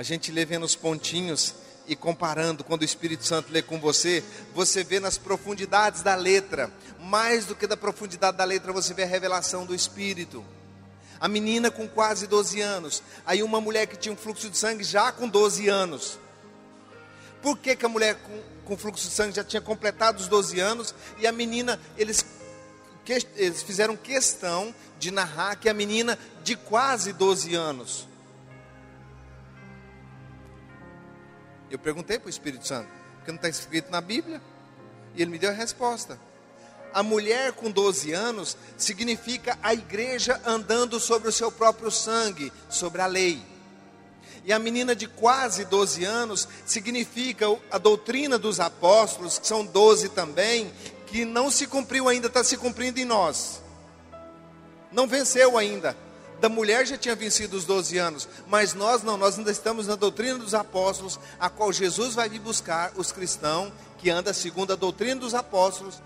[0.00, 1.54] a gente lê vendo os pontinhos
[1.86, 6.72] e comparando, quando o Espírito Santo lê com você, você vê nas profundidades da letra,
[6.98, 10.42] mais do que da profundidade da letra, você vê a revelação do Espírito.
[11.20, 14.84] A menina com quase 12 anos, aí uma mulher que tinha um fluxo de sangue
[14.84, 16.18] já com 12 anos.
[17.42, 20.60] Por que, que a mulher com, com fluxo de sangue já tinha completado os 12
[20.60, 22.24] anos e a menina, eles,
[23.34, 28.08] eles fizeram questão de narrar que a menina de quase 12 anos
[31.70, 34.42] Eu perguntei para o Espírito Santo, porque não está escrito na Bíblia.
[35.14, 36.18] E ele me deu a resposta.
[36.92, 43.00] A mulher com 12 anos significa a igreja andando sobre o seu próprio sangue, sobre
[43.00, 43.40] a lei.
[44.50, 50.08] E a menina de quase 12 anos significa a doutrina dos apóstolos, que são 12
[50.08, 50.72] também,
[51.06, 53.62] que não se cumpriu ainda, está se cumprindo em nós.
[54.90, 55.96] Não venceu ainda
[56.40, 59.94] da mulher já tinha vencido os 12 anos, mas nós não, nós ainda estamos na
[59.94, 64.76] doutrina dos apóstolos, a qual Jesus vai vir buscar os cristãos que andam segundo a
[64.76, 66.02] doutrina dos apóstolos,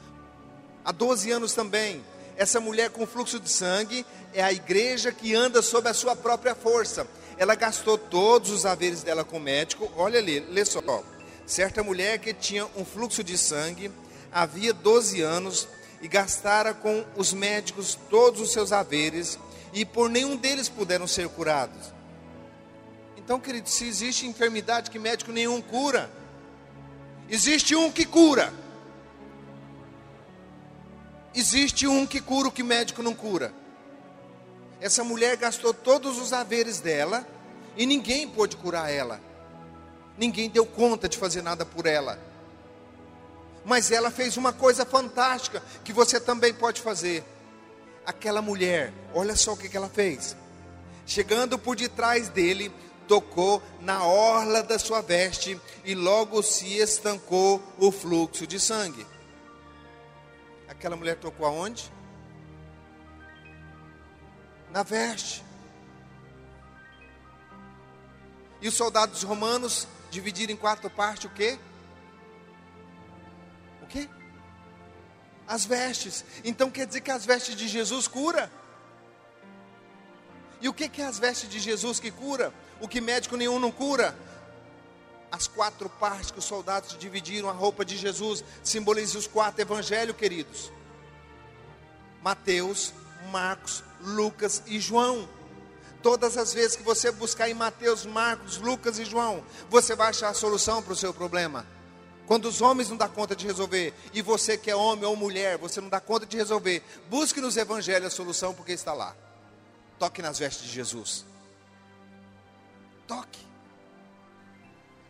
[0.84, 2.04] há 12 anos também.
[2.36, 4.04] Essa mulher com fluxo de sangue
[4.34, 7.06] é a igreja que anda sob a sua própria força.
[7.36, 9.90] Ela gastou todos os haveres dela com o médico.
[9.96, 11.02] Olha ali, lê só.
[11.46, 13.90] Certa mulher que tinha um fluxo de sangue,
[14.32, 15.68] havia 12 anos,
[16.00, 19.38] e gastara com os médicos todos os seus haveres,
[19.72, 21.94] e por nenhum deles puderam ser curados.
[23.16, 26.10] Então, querido, se existe enfermidade que médico nenhum cura,
[27.28, 28.52] existe um que cura.
[31.34, 33.52] Existe um que cura o que médico não cura.
[34.84, 37.26] Essa mulher gastou todos os haveres dela
[37.74, 39.18] e ninguém pôde curar ela.
[40.18, 42.18] Ninguém deu conta de fazer nada por ela.
[43.64, 47.24] Mas ela fez uma coisa fantástica que você também pode fazer.
[48.04, 50.36] Aquela mulher, olha só o que, ela fez.
[51.06, 52.70] Chegando por detrás dele,
[53.08, 59.06] tocou na orla da sua veste e logo se estancou o fluxo de sangue.
[60.68, 61.90] Aquela mulher tocou aonde?
[64.74, 65.44] Na veste.
[68.60, 71.56] E os soldados romanos dividiram em quatro partes o quê?
[73.80, 74.08] O quê?
[75.46, 76.24] As vestes.
[76.42, 78.50] Então quer dizer que as vestes de Jesus cura?
[80.60, 82.52] E o que, que é as vestes de Jesus que cura?
[82.80, 84.18] O que médico nenhum não cura?
[85.30, 90.16] As quatro partes que os soldados dividiram a roupa de Jesus simbolizam os quatro evangelhos,
[90.16, 90.72] queridos.
[92.20, 92.92] Mateus,
[93.30, 95.28] Marcos, Lucas e João.
[96.02, 100.28] Todas as vezes que você buscar em Mateus, Marcos, Lucas e João, você vai achar
[100.28, 101.66] a solução para o seu problema.
[102.26, 105.58] Quando os homens não dão conta de resolver, e você que é homem ou mulher,
[105.58, 109.14] você não dá conta de resolver, busque nos evangelhos a solução, porque está lá.
[109.98, 111.24] Toque nas vestes de Jesus.
[113.06, 113.40] Toque.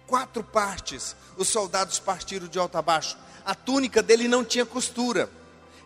[0.07, 3.17] Quatro partes os soldados partiram de alto a baixo.
[3.45, 5.31] A túnica dele não tinha costura.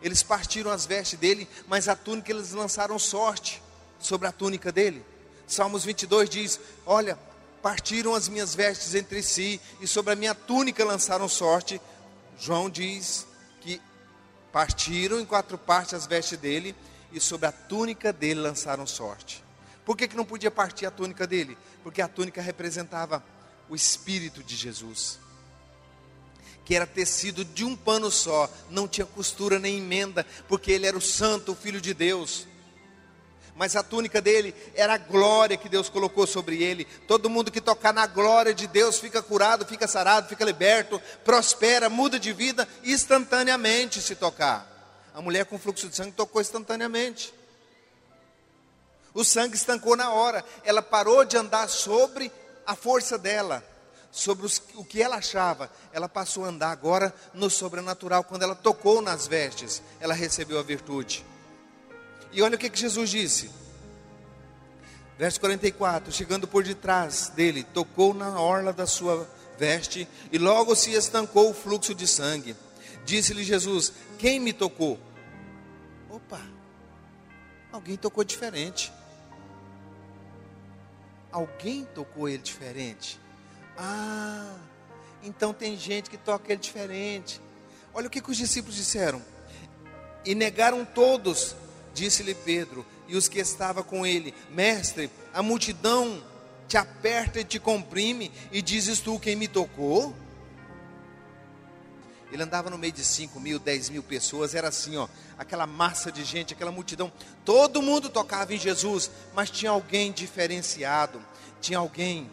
[0.02, 3.62] Eles partiram as vestes dele, mas a túnica eles lançaram sorte
[3.98, 5.04] sobre a túnica dele.
[5.46, 7.18] Salmos 22 diz: Olha,
[7.62, 11.80] partiram as minhas vestes entre si e sobre a minha túnica lançaram sorte.
[12.38, 13.26] João diz
[13.60, 13.80] que
[14.52, 16.74] partiram em quatro partes as vestes dele
[17.12, 19.42] e sobre a túnica dele lançaram sorte.
[19.84, 21.56] Por que, que não podia partir a túnica dele?
[21.82, 23.24] Porque a túnica representava
[23.68, 25.18] o Espírito de Jesus,
[26.68, 30.98] que era tecido de um pano só, não tinha costura nem emenda, porque ele era
[30.98, 32.46] o Santo, o Filho de Deus.
[33.56, 36.84] Mas a túnica dele era a glória que Deus colocou sobre ele.
[37.06, 41.88] Todo mundo que tocar na glória de Deus fica curado, fica sarado, fica liberto, prospera,
[41.88, 45.08] muda de vida instantaneamente se tocar.
[45.14, 47.32] A mulher com fluxo de sangue tocou instantaneamente.
[49.14, 50.44] O sangue estancou na hora.
[50.64, 52.30] Ela parou de andar sobre
[52.66, 53.64] a força dela,
[54.10, 55.70] sobre os, o que ela achava.
[55.92, 58.24] Ela passou a andar agora no sobrenatural.
[58.24, 61.24] Quando ela tocou nas vestes, ela recebeu a virtude.
[62.32, 63.50] E olha o que, que Jesus disse.
[65.16, 70.92] Verso 44: Chegando por detrás dele, tocou na orla da sua veste, e logo se
[70.92, 72.56] estancou o fluxo de sangue.
[73.04, 74.98] Disse-lhe Jesus: Quem me tocou?
[76.08, 76.40] Opa,
[77.72, 78.92] alguém tocou diferente.
[81.30, 83.20] Alguém tocou ele diferente.
[83.78, 84.56] Ah,
[85.22, 87.40] então tem gente que toca ele diferente.
[87.94, 89.22] Olha o que, que os discípulos disseram.
[90.24, 91.54] E negaram todos,
[91.94, 96.22] disse-lhe Pedro, e os que estavam com ele: Mestre, a multidão
[96.66, 100.14] te aperta e te comprime, e dizes tu quem me tocou?
[102.30, 106.12] Ele andava no meio de 5 mil, 10 mil pessoas, era assim, ó, aquela massa
[106.12, 107.10] de gente, aquela multidão.
[107.42, 111.22] Todo mundo tocava em Jesus, mas tinha alguém diferenciado,
[111.58, 112.28] tinha alguém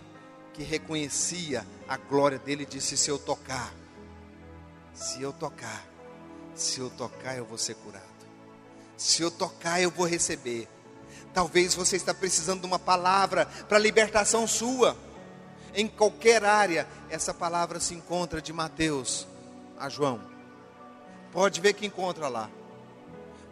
[0.55, 3.73] que reconhecia a glória dele disse: Se eu tocar,
[4.93, 5.85] se eu tocar,
[6.55, 8.03] se eu tocar, eu vou ser curado.
[8.95, 10.69] Se eu tocar, eu vou receber.
[11.33, 14.95] Talvez você está precisando de uma palavra para libertação sua.
[15.73, 19.27] Em qualquer área, essa palavra se encontra de Mateus
[19.77, 20.21] a João.
[21.33, 22.49] Pode ver que encontra lá.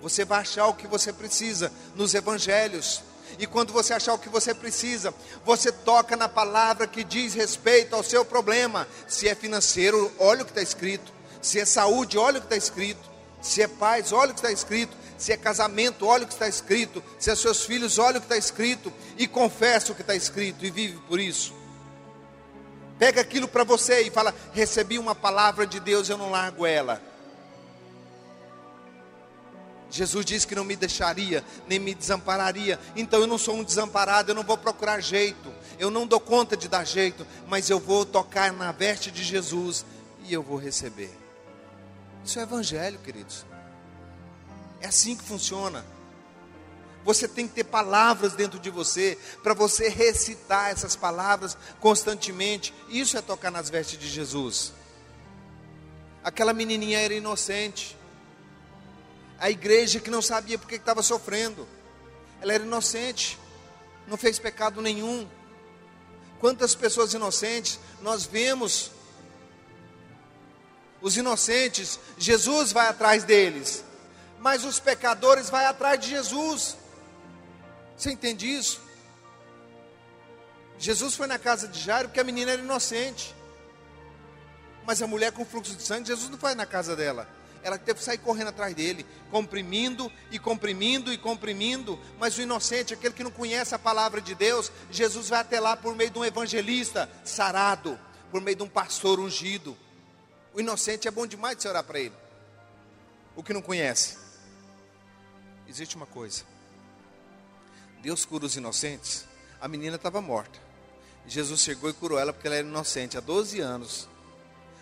[0.02, 3.04] Você vai achar o que você precisa nos evangelhos.
[3.40, 7.96] E quando você achar o que você precisa, você toca na palavra que diz respeito
[7.96, 8.88] ao seu problema.
[9.08, 11.12] Se é financeiro, olha o que está escrito.
[11.42, 13.12] Se é saúde, olha o que está escrito.
[13.42, 14.96] Se é paz, olha o que está escrito.
[15.18, 17.04] Se é casamento, olha o que está escrito.
[17.20, 18.92] Se é seus filhos, olha o que está escrito.
[19.18, 21.54] E confessa o que está escrito e vive por isso.
[22.98, 27.02] Pega aquilo para você e fala: recebi uma palavra de Deus, eu não largo ela.
[29.94, 32.80] Jesus disse que não me deixaria, nem me desampararia.
[32.96, 35.54] Então eu não sou um desamparado, eu não vou procurar jeito.
[35.78, 39.86] Eu não dou conta de dar jeito, mas eu vou tocar na veste de Jesus
[40.26, 41.16] e eu vou receber.
[42.26, 43.46] Isso é evangelho, queridos.
[44.82, 45.86] É assim que funciona.
[47.06, 52.74] Você tem que ter palavras dentro de você para você recitar essas palavras constantemente.
[52.90, 54.74] Isso é tocar nas vestes de Jesus.
[56.24, 57.96] Aquela menininha era inocente.
[59.40, 61.68] A igreja que não sabia porque estava sofrendo.
[62.42, 63.38] Ela era inocente.
[64.08, 65.28] Não fez pecado nenhum.
[66.40, 68.92] Quantas pessoas inocentes nós vemos?
[71.02, 73.84] Os inocentes, Jesus vai atrás deles.
[74.40, 76.78] Mas os pecadores vai atrás de Jesus.
[77.98, 78.82] Você entende isso?
[80.78, 83.34] Jesus foi na casa de Jairo porque a menina era inocente.
[84.86, 87.28] Mas a mulher com fluxo de sangue, Jesus não foi na casa dela.
[87.64, 91.98] Ela teve que sair correndo atrás dele, comprimindo e comprimindo e comprimindo.
[92.20, 95.78] Mas o inocente, aquele que não conhece a palavra de Deus, Jesus vai até lá
[95.78, 97.98] por meio de um evangelista sarado,
[98.30, 99.78] por meio de um pastor ungido.
[100.54, 102.14] O inocente é bom demais de você orar para ele.
[103.36, 104.18] O que não conhece.
[105.68, 106.44] Existe uma coisa.
[108.02, 109.26] Deus cura os inocentes.
[109.62, 110.60] A menina estava morta.
[111.26, 114.10] Jesus chegou e curou ela porque ela era inocente há 12 anos.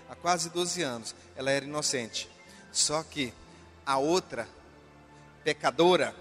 [0.09, 2.27] Há quase 12 anos ela era inocente.
[2.71, 3.33] Só que
[3.85, 4.47] a outra
[5.43, 6.15] pecadora,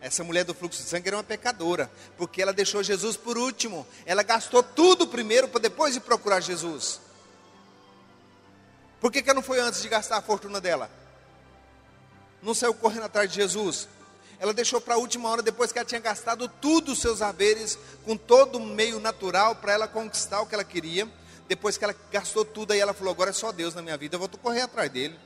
[0.00, 3.86] essa mulher do fluxo de sangue era uma pecadora, porque ela deixou Jesus por último.
[4.04, 7.00] Ela gastou tudo primeiro para depois ir procurar Jesus.
[9.00, 10.90] Por que, que ela não foi antes de gastar a fortuna dela?
[12.42, 13.88] Não saiu correndo atrás de Jesus?
[14.38, 17.78] ela deixou para a última hora, depois que ela tinha gastado tudo os seus haveres,
[18.04, 21.08] com todo o meio natural, para ela conquistar o que ela queria.
[21.48, 24.16] Depois que ela gastou tudo, aí ela falou: Agora é só Deus na minha vida,
[24.16, 25.18] eu vou correr atrás dele.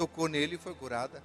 [0.00, 1.22] Tocou nele e foi curada.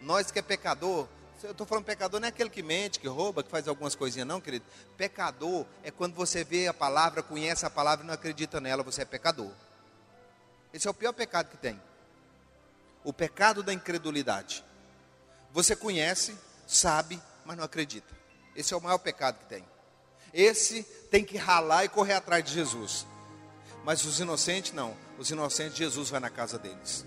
[0.00, 1.06] Nós que é pecador,
[1.44, 4.26] eu estou falando pecador não é aquele que mente, que rouba, que faz algumas coisinhas,
[4.26, 4.64] não, querido.
[4.96, 9.02] Pecador é quando você vê a palavra, conhece a palavra e não acredita nela, você
[9.02, 9.52] é pecador.
[10.72, 11.80] Esse é o pior pecado que tem.
[13.04, 14.64] O pecado da incredulidade.
[15.52, 18.12] Você conhece, sabe, mas não acredita.
[18.56, 19.64] Esse é o maior pecado que tem.
[20.32, 23.06] Esse tem que ralar e correr atrás de Jesus.
[23.84, 24.96] Mas os inocentes não.
[25.18, 27.04] Os inocentes, Jesus vai na casa deles.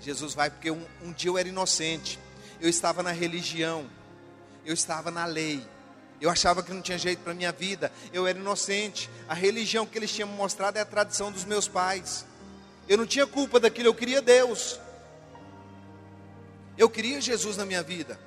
[0.00, 2.18] Jesus vai porque um, um dia eu era inocente.
[2.60, 3.88] Eu estava na religião.
[4.64, 5.64] Eu estava na lei.
[6.20, 7.92] Eu achava que não tinha jeito para a minha vida.
[8.12, 9.08] Eu era inocente.
[9.28, 12.26] A religião que eles tinham mostrado é a tradição dos meus pais.
[12.88, 14.80] Eu não tinha culpa daquilo, eu queria Deus.
[16.76, 18.18] Eu queria Jesus na minha vida.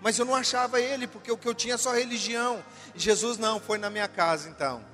[0.00, 2.62] Mas eu não achava ele, porque o que eu tinha é só religião.
[2.94, 4.84] Jesus não, foi na minha casa então.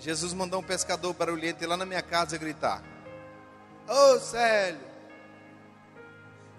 [0.00, 2.82] Jesus mandou um pescador barulhento ir lá na minha casa gritar:
[3.86, 4.90] Ô oh, Célio!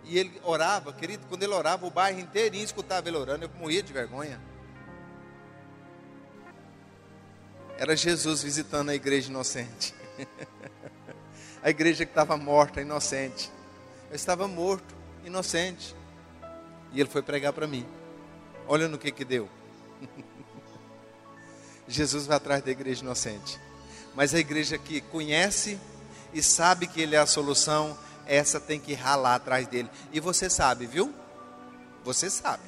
[0.04, 3.84] E ele orava, querido, quando ele orava, o bairro inteirinho escutava ele orando, eu morria
[3.84, 4.42] de vergonha.
[7.78, 9.96] Era Jesus visitando a igreja inocente.
[11.64, 13.52] a igreja que estava morta, inocente.
[14.10, 15.96] Eu estava morto, inocente.
[16.94, 17.86] E ele foi pregar para mim.
[18.68, 19.50] Olha no que que deu.
[21.92, 23.60] Jesus vai atrás da igreja inocente.
[24.16, 25.80] Mas a igreja que conhece
[26.34, 29.90] e sabe que ele é a solução, essa tem que ralar atrás dele.
[30.12, 31.14] E você sabe, viu?
[32.04, 32.64] Você sabe.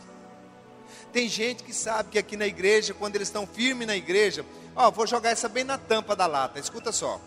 [1.11, 4.89] Tem gente que sabe que aqui na igreja, quando eles estão firmes na igreja, ó,
[4.89, 6.59] vou jogar essa bem na tampa da lata.
[6.59, 7.21] Escuta só.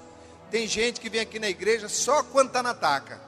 [0.51, 3.21] Tem gente que vem aqui na igreja só quando está na taca.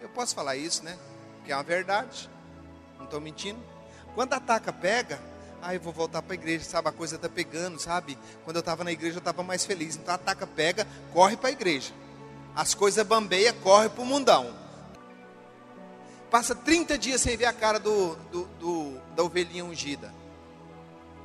[0.00, 0.96] Eu posso falar isso, né?
[1.44, 2.28] Que é uma verdade.
[2.98, 3.58] Não estou mentindo.
[4.14, 5.20] Quando a taca pega,
[5.66, 6.88] ah, eu vou voltar para a igreja, sabe?
[6.88, 8.16] A coisa está pegando, sabe?
[8.44, 9.96] Quando eu estava na igreja, eu estava mais feliz.
[9.96, 11.92] Então a taca pega, corre para a igreja.
[12.54, 14.54] As coisas bambeia, corre para o mundão.
[16.30, 20.14] Passa 30 dias sem ver a cara do, do, do da ovelhinha ungida.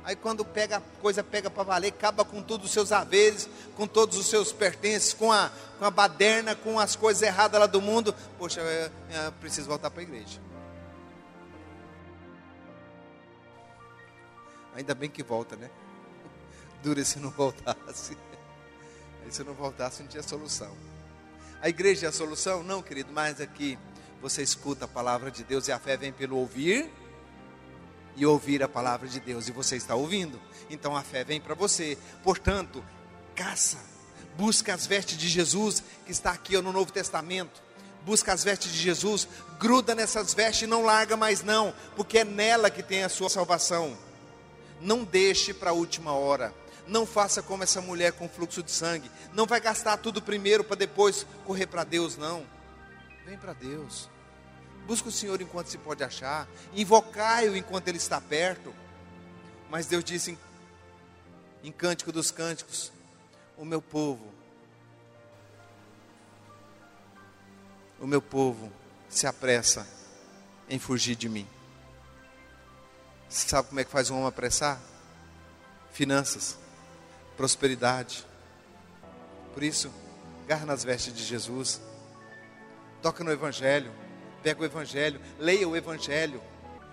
[0.04, 3.86] Aí quando pega a coisa pega para valer, acaba com todos os seus haveres, com
[3.86, 7.80] todos os seus pertences, com a, com a baderna, com as coisas erradas lá do
[7.80, 8.12] mundo.
[8.38, 8.90] Poxa, eu,
[9.24, 10.40] eu preciso voltar para a igreja.
[14.74, 15.70] Ainda bem que volta, né?
[16.82, 18.16] Dura se não voltasse.
[19.24, 20.76] Aí se não voltasse, não tinha solução.
[21.60, 22.62] A igreja é a solução?
[22.62, 23.78] Não, querido, mas aqui
[24.20, 26.90] você escuta a palavra de Deus e a fé vem pelo ouvir
[28.16, 31.54] e ouvir a palavra de Deus, e você está ouvindo, então a fé vem para
[31.54, 31.96] você.
[32.22, 32.84] Portanto,
[33.34, 33.78] caça,
[34.36, 37.62] busca as vestes de Jesus que está aqui no Novo Testamento.
[38.04, 39.28] Busca as vestes de Jesus,
[39.60, 43.30] gruda nessas vestes e não larga mais não, porque é nela que tem a sua
[43.30, 43.96] salvação.
[44.82, 46.52] Não deixe para a última hora.
[46.86, 49.10] Não faça como essa mulher com fluxo de sangue.
[49.32, 52.44] Não vai gastar tudo primeiro para depois correr para Deus, não.
[53.24, 54.10] Vem para Deus.
[54.86, 56.48] Busca o Senhor enquanto se pode achar.
[56.74, 58.74] Invocai-o enquanto Ele está perto.
[59.70, 60.38] Mas Deus disse em,
[61.62, 62.92] em Cântico dos Cânticos:
[63.56, 64.26] O meu povo,
[68.00, 68.70] o meu povo
[69.08, 69.86] se apressa
[70.68, 71.46] em fugir de mim.
[73.32, 74.80] Sabe como é que faz um homem apressar?
[75.92, 76.58] Finanças,
[77.36, 78.26] prosperidade.
[79.54, 79.92] Por isso,
[80.46, 81.80] garra nas vestes de Jesus,
[83.00, 83.92] toca no Evangelho
[84.42, 86.42] pega o Evangelho, leia o Evangelho.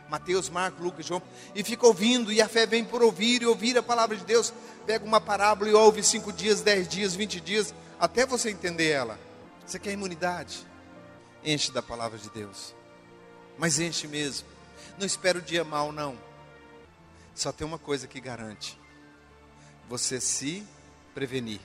[0.08, 1.22] Mateus, Marcos, Lucas, João,
[1.54, 4.52] e fica ouvindo, e a fé vem por ouvir e ouvir a palavra de Deus.
[4.86, 9.20] Pega uma parábola e ouve cinco dias, dez dias, vinte dias, até você entender ela.
[9.66, 10.66] Você quer imunidade?
[11.44, 12.74] Enche da palavra de Deus.
[13.56, 14.48] Mas enche mesmo.
[14.98, 16.18] Não espera o dia mal, não.
[17.40, 18.78] Só tem uma coisa que garante:
[19.88, 20.62] você se
[21.14, 21.62] prevenir.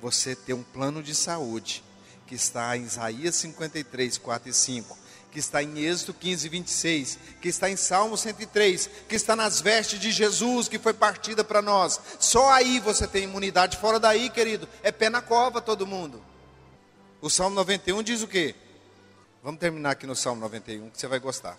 [0.00, 1.82] Você ter um plano de saúde
[2.24, 4.96] que está em Isaías 53, 4 e 5,
[5.32, 9.98] que está em Êxodo 15, 26, que está em Salmo 103, que está nas vestes
[9.98, 12.00] de Jesus que foi partida para nós.
[12.20, 13.76] Só aí você tem imunidade.
[13.76, 16.22] Fora daí, querido, é pé na cova todo mundo.
[17.20, 18.54] O Salmo 91 diz o quê?
[19.42, 21.58] Vamos terminar aqui no Salmo 91, que você vai gostar.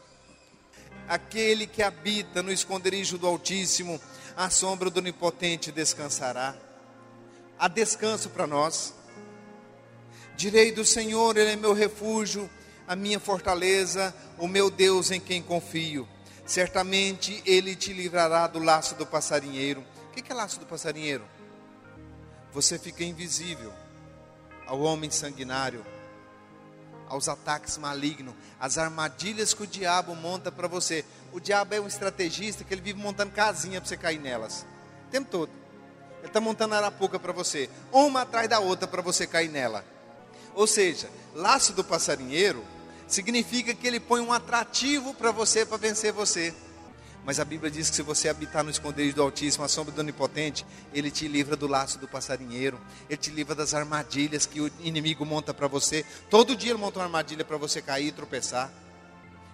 [1.11, 3.99] Aquele que habita no esconderijo do Altíssimo,
[4.33, 6.55] a sombra do Onipotente descansará.
[7.59, 8.93] Há descanso para nós.
[10.37, 12.49] Direi do Senhor, Ele é meu refúgio,
[12.87, 16.07] a minha fortaleza, o meu Deus em quem confio.
[16.45, 19.83] Certamente Ele te livrará do laço do passarinheiro.
[20.07, 21.25] O que é laço do passarinheiro?
[22.53, 23.73] Você fica invisível
[24.65, 25.85] ao homem sanguinário,
[27.11, 31.03] aos ataques malignos, às armadilhas que o diabo monta para você.
[31.33, 34.65] O diabo é um estrategista que ele vive montando casinha para você cair nelas,
[35.07, 35.51] o tempo todo.
[36.19, 39.83] Ele está montando arapuca para você, uma atrás da outra para você cair nela.
[40.55, 42.63] Ou seja, laço do passarinheiro
[43.07, 46.53] significa que ele põe um atrativo para você, para vencer você.
[47.23, 49.99] Mas a Bíblia diz que se você habitar no esconderijo do Altíssimo, a sombra do
[50.01, 54.71] Onipotente, Ele te livra do laço do passarinheiro, Ele te livra das armadilhas que o
[54.79, 56.03] inimigo monta para você.
[56.29, 58.71] Todo dia ele monta uma armadilha para você cair e tropeçar.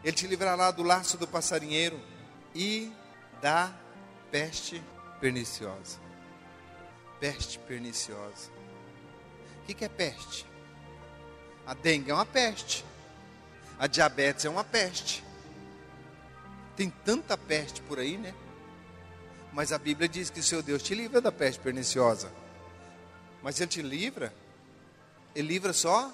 [0.03, 1.99] Ele te livrará do laço do passarinheiro
[2.55, 2.91] e
[3.41, 3.73] da
[4.31, 4.81] peste
[5.19, 5.99] perniciosa.
[7.19, 8.49] Peste perniciosa.
[9.63, 10.45] O que é peste?
[11.65, 12.85] A dengue é uma peste.
[13.77, 15.26] A diabetes é uma peste.
[16.77, 18.33] Tem tanta peste por aí, né?
[19.51, 22.31] Mas a Bíblia diz que o seu Deus te livra da peste perniciosa.
[23.41, 24.33] Mas Ele te livra?
[25.35, 26.11] Ele livra só?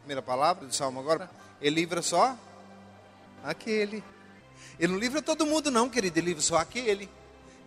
[0.00, 1.30] Primeira palavra do Salmo agora.
[1.60, 2.36] Ele livra só
[3.44, 4.02] aquele.
[4.78, 6.18] Ele não livra todo mundo, não, querido.
[6.18, 7.08] Ele livra só aquele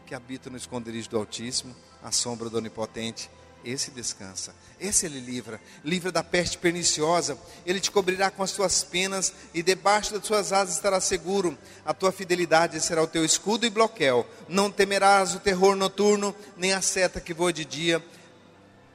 [0.05, 3.29] que habita no esconderijo do Altíssimo, a sombra do Onipotente
[3.65, 8.83] esse descansa, esse ele livra, livra da peste perniciosa, ele te cobrirá com as tuas
[8.83, 13.65] penas e debaixo das suas asas estará seguro, a tua fidelidade será o teu escudo
[13.65, 18.03] e bloqueio, não temerás o terror noturno, nem a seta que voa de dia,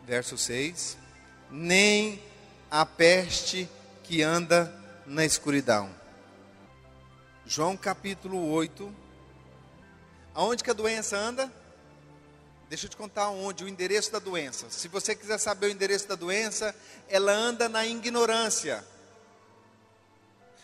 [0.07, 0.97] verso 6,
[1.51, 2.23] nem
[2.71, 3.69] a peste
[4.05, 4.73] que anda
[5.05, 5.91] na escuridão.
[7.45, 8.95] João capítulo 8,
[10.33, 11.60] aonde que a doença anda?
[12.71, 14.71] Deixa eu te contar onde, o endereço da doença.
[14.71, 16.73] Se você quiser saber o endereço da doença,
[17.09, 18.85] ela anda na ignorância.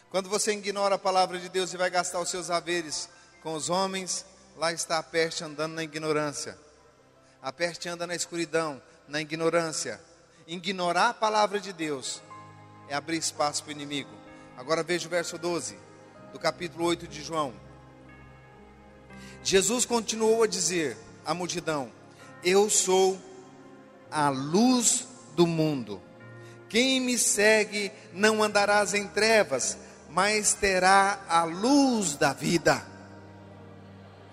[0.08, 3.08] Quando você ignora a palavra de Deus e vai gastar os seus haveres
[3.42, 4.24] com os homens,
[4.56, 6.56] lá está a peste andando na ignorância.
[7.42, 10.00] A peste anda na escuridão, na ignorância.
[10.46, 12.22] Ignorar a palavra de Deus
[12.88, 14.14] é abrir espaço para o inimigo.
[14.56, 15.76] Agora veja o verso 12
[16.32, 17.52] do capítulo 8 de João.
[19.42, 20.96] Jesus continuou a dizer:
[21.26, 21.90] a multidão:
[22.42, 23.18] Eu sou
[24.10, 26.00] a luz do mundo.
[26.68, 29.76] Quem me segue não andarás em trevas,
[30.08, 32.86] mas terá a luz da vida.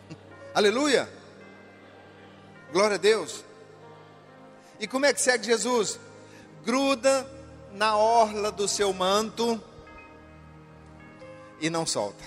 [0.53, 1.09] Aleluia!
[2.71, 3.43] Glória a Deus.
[4.79, 5.99] E como é que segue Jesus?
[6.63, 7.27] Gruda
[7.71, 9.61] na orla do seu manto
[11.59, 12.23] e não solta.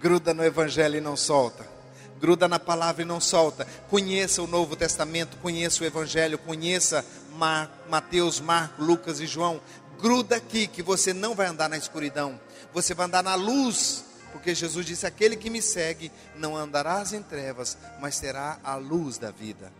[0.00, 1.75] Gruda no Evangelho e não solta
[2.20, 3.66] gruda na palavra e não solta.
[3.88, 9.60] Conheça o Novo Testamento, conheça o Evangelho, conheça Mar, Mateus, Marcos, Lucas e João.
[10.00, 12.38] Gruda aqui que você não vai andar na escuridão,
[12.72, 17.22] você vai andar na luz, porque Jesus disse: Aquele que me segue não andarás em
[17.22, 19.72] trevas, mas terá a luz da vida.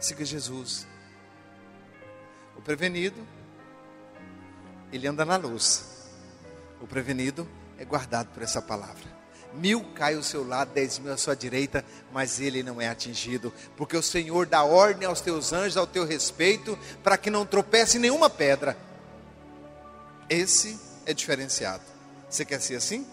[0.00, 0.86] Siga Jesus.
[2.56, 3.26] O prevenido,
[4.92, 5.84] ele anda na luz.
[6.80, 9.13] O prevenido é guardado por essa palavra.
[9.56, 13.52] Mil cai ao seu lado, dez mil à sua direita, mas ele não é atingido,
[13.76, 17.98] porque o Senhor dá ordem aos teus anjos ao teu respeito, para que não tropece
[17.98, 18.76] nenhuma pedra.
[20.28, 21.82] Esse é diferenciado.
[22.28, 23.06] Você quer ser assim?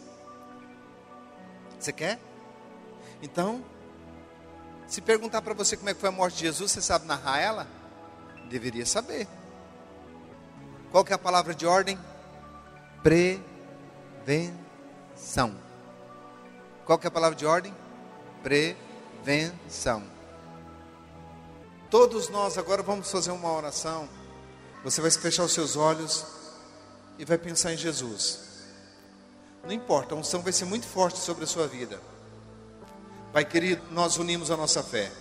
[1.80, 2.20] Você quer?
[3.22, 3.64] Então,
[4.88, 7.40] se perguntar para você como é que foi a morte de Jesus, você sabe narrar
[7.40, 7.68] ela?
[8.50, 9.28] Deveria saber.
[10.92, 11.98] Qual que é a palavra de ordem?
[13.02, 13.42] Prevenção.
[16.86, 17.76] Qual que é a palavra de ordem?
[18.44, 20.04] Prevenção.
[21.90, 24.08] Todos nós agora vamos fazer uma oração.
[24.84, 26.26] Você vai fechar os seus olhos
[27.20, 28.40] e vai pensar em Jesus.
[29.64, 32.02] Não importa, a unção vai ser muito forte sobre a sua vida.
[33.32, 35.12] Pai querido, nós unimos a nossa fé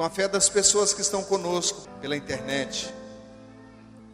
[0.00, 2.90] com a fé das pessoas que estão conosco pela internet.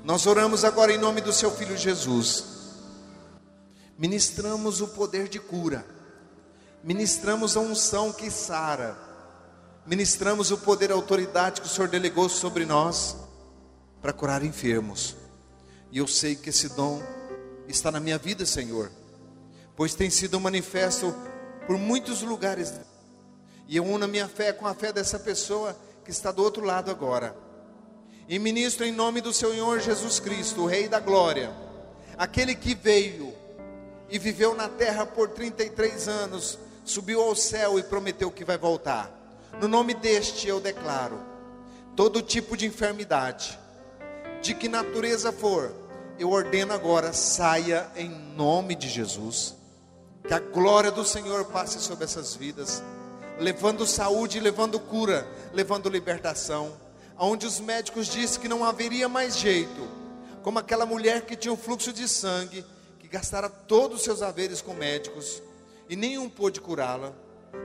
[0.03, 2.45] Nós oramos agora em nome do seu filho Jesus.
[3.97, 5.87] Ministramos o poder de cura
[6.87, 8.97] ministramos a unção que sara,
[9.85, 13.17] ministramos o poder e a autoridade que o Senhor delegou sobre nós
[14.01, 15.17] para curar enfermos.
[15.91, 17.03] E eu sei que esse dom
[17.67, 18.93] está na minha vida, Senhor,
[19.75, 21.13] pois tem sido manifesto
[21.67, 22.73] por muitos lugares.
[23.67, 26.65] E eu uno a minha fé com a fé dessa pessoa que está do outro
[26.65, 27.37] lado agora.
[28.29, 31.53] E ministro em nome do Senhor Jesus Cristo, o Rei da Glória,
[32.17, 33.35] aquele que veio
[34.09, 39.11] e viveu na terra por 33 anos, subiu ao céu e prometeu que vai voltar.
[39.61, 41.21] No nome deste eu declaro:
[41.95, 43.59] todo tipo de enfermidade,
[44.41, 45.75] de que natureza for,
[46.19, 49.55] eu ordeno agora, saia em nome de Jesus.
[50.27, 52.83] Que a glória do Senhor passe sobre essas vidas,
[53.39, 56.73] levando saúde, levando cura, levando libertação.
[57.19, 59.89] Onde os médicos disseram que não haveria mais jeito,
[60.43, 62.65] como aquela mulher que tinha um fluxo de sangue,
[62.99, 65.41] que gastara todos os seus haveres com médicos
[65.89, 67.13] e nenhum pôde curá-la.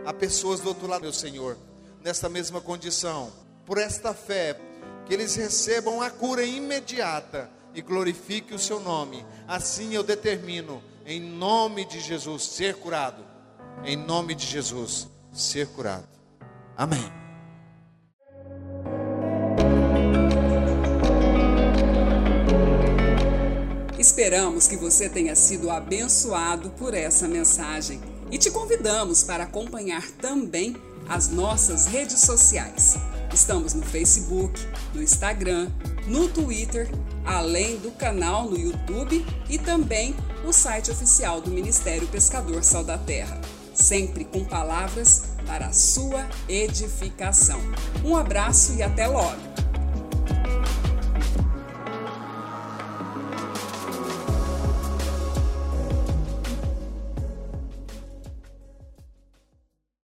[0.06, 1.58] Há pessoas do outro lado, meu Senhor,
[2.04, 3.32] nesta mesma condição,
[3.66, 4.60] por esta fé,
[5.06, 9.26] que eles recebam a cura imediata e glorifique o seu nome.
[9.48, 13.26] Assim eu determino, em nome de Jesus, ser curado.
[13.84, 16.08] Em nome de Jesus, ser curado.
[16.78, 17.22] Amém.
[23.98, 28.02] Esperamos que você tenha sido abençoado por essa mensagem
[28.32, 30.76] e te convidamos para acompanhar também
[31.08, 32.96] as nossas redes sociais.
[33.34, 34.60] Estamos no Facebook,
[34.94, 35.70] no Instagram,
[36.08, 36.90] no Twitter,
[37.26, 40.16] além do canal no YouTube e também
[40.46, 43.40] o site oficial do Ministério Pescador Sal da Terra,
[43.74, 47.60] sempre com palavras para a sua edificação.
[48.04, 49.71] Um abraço e até logo!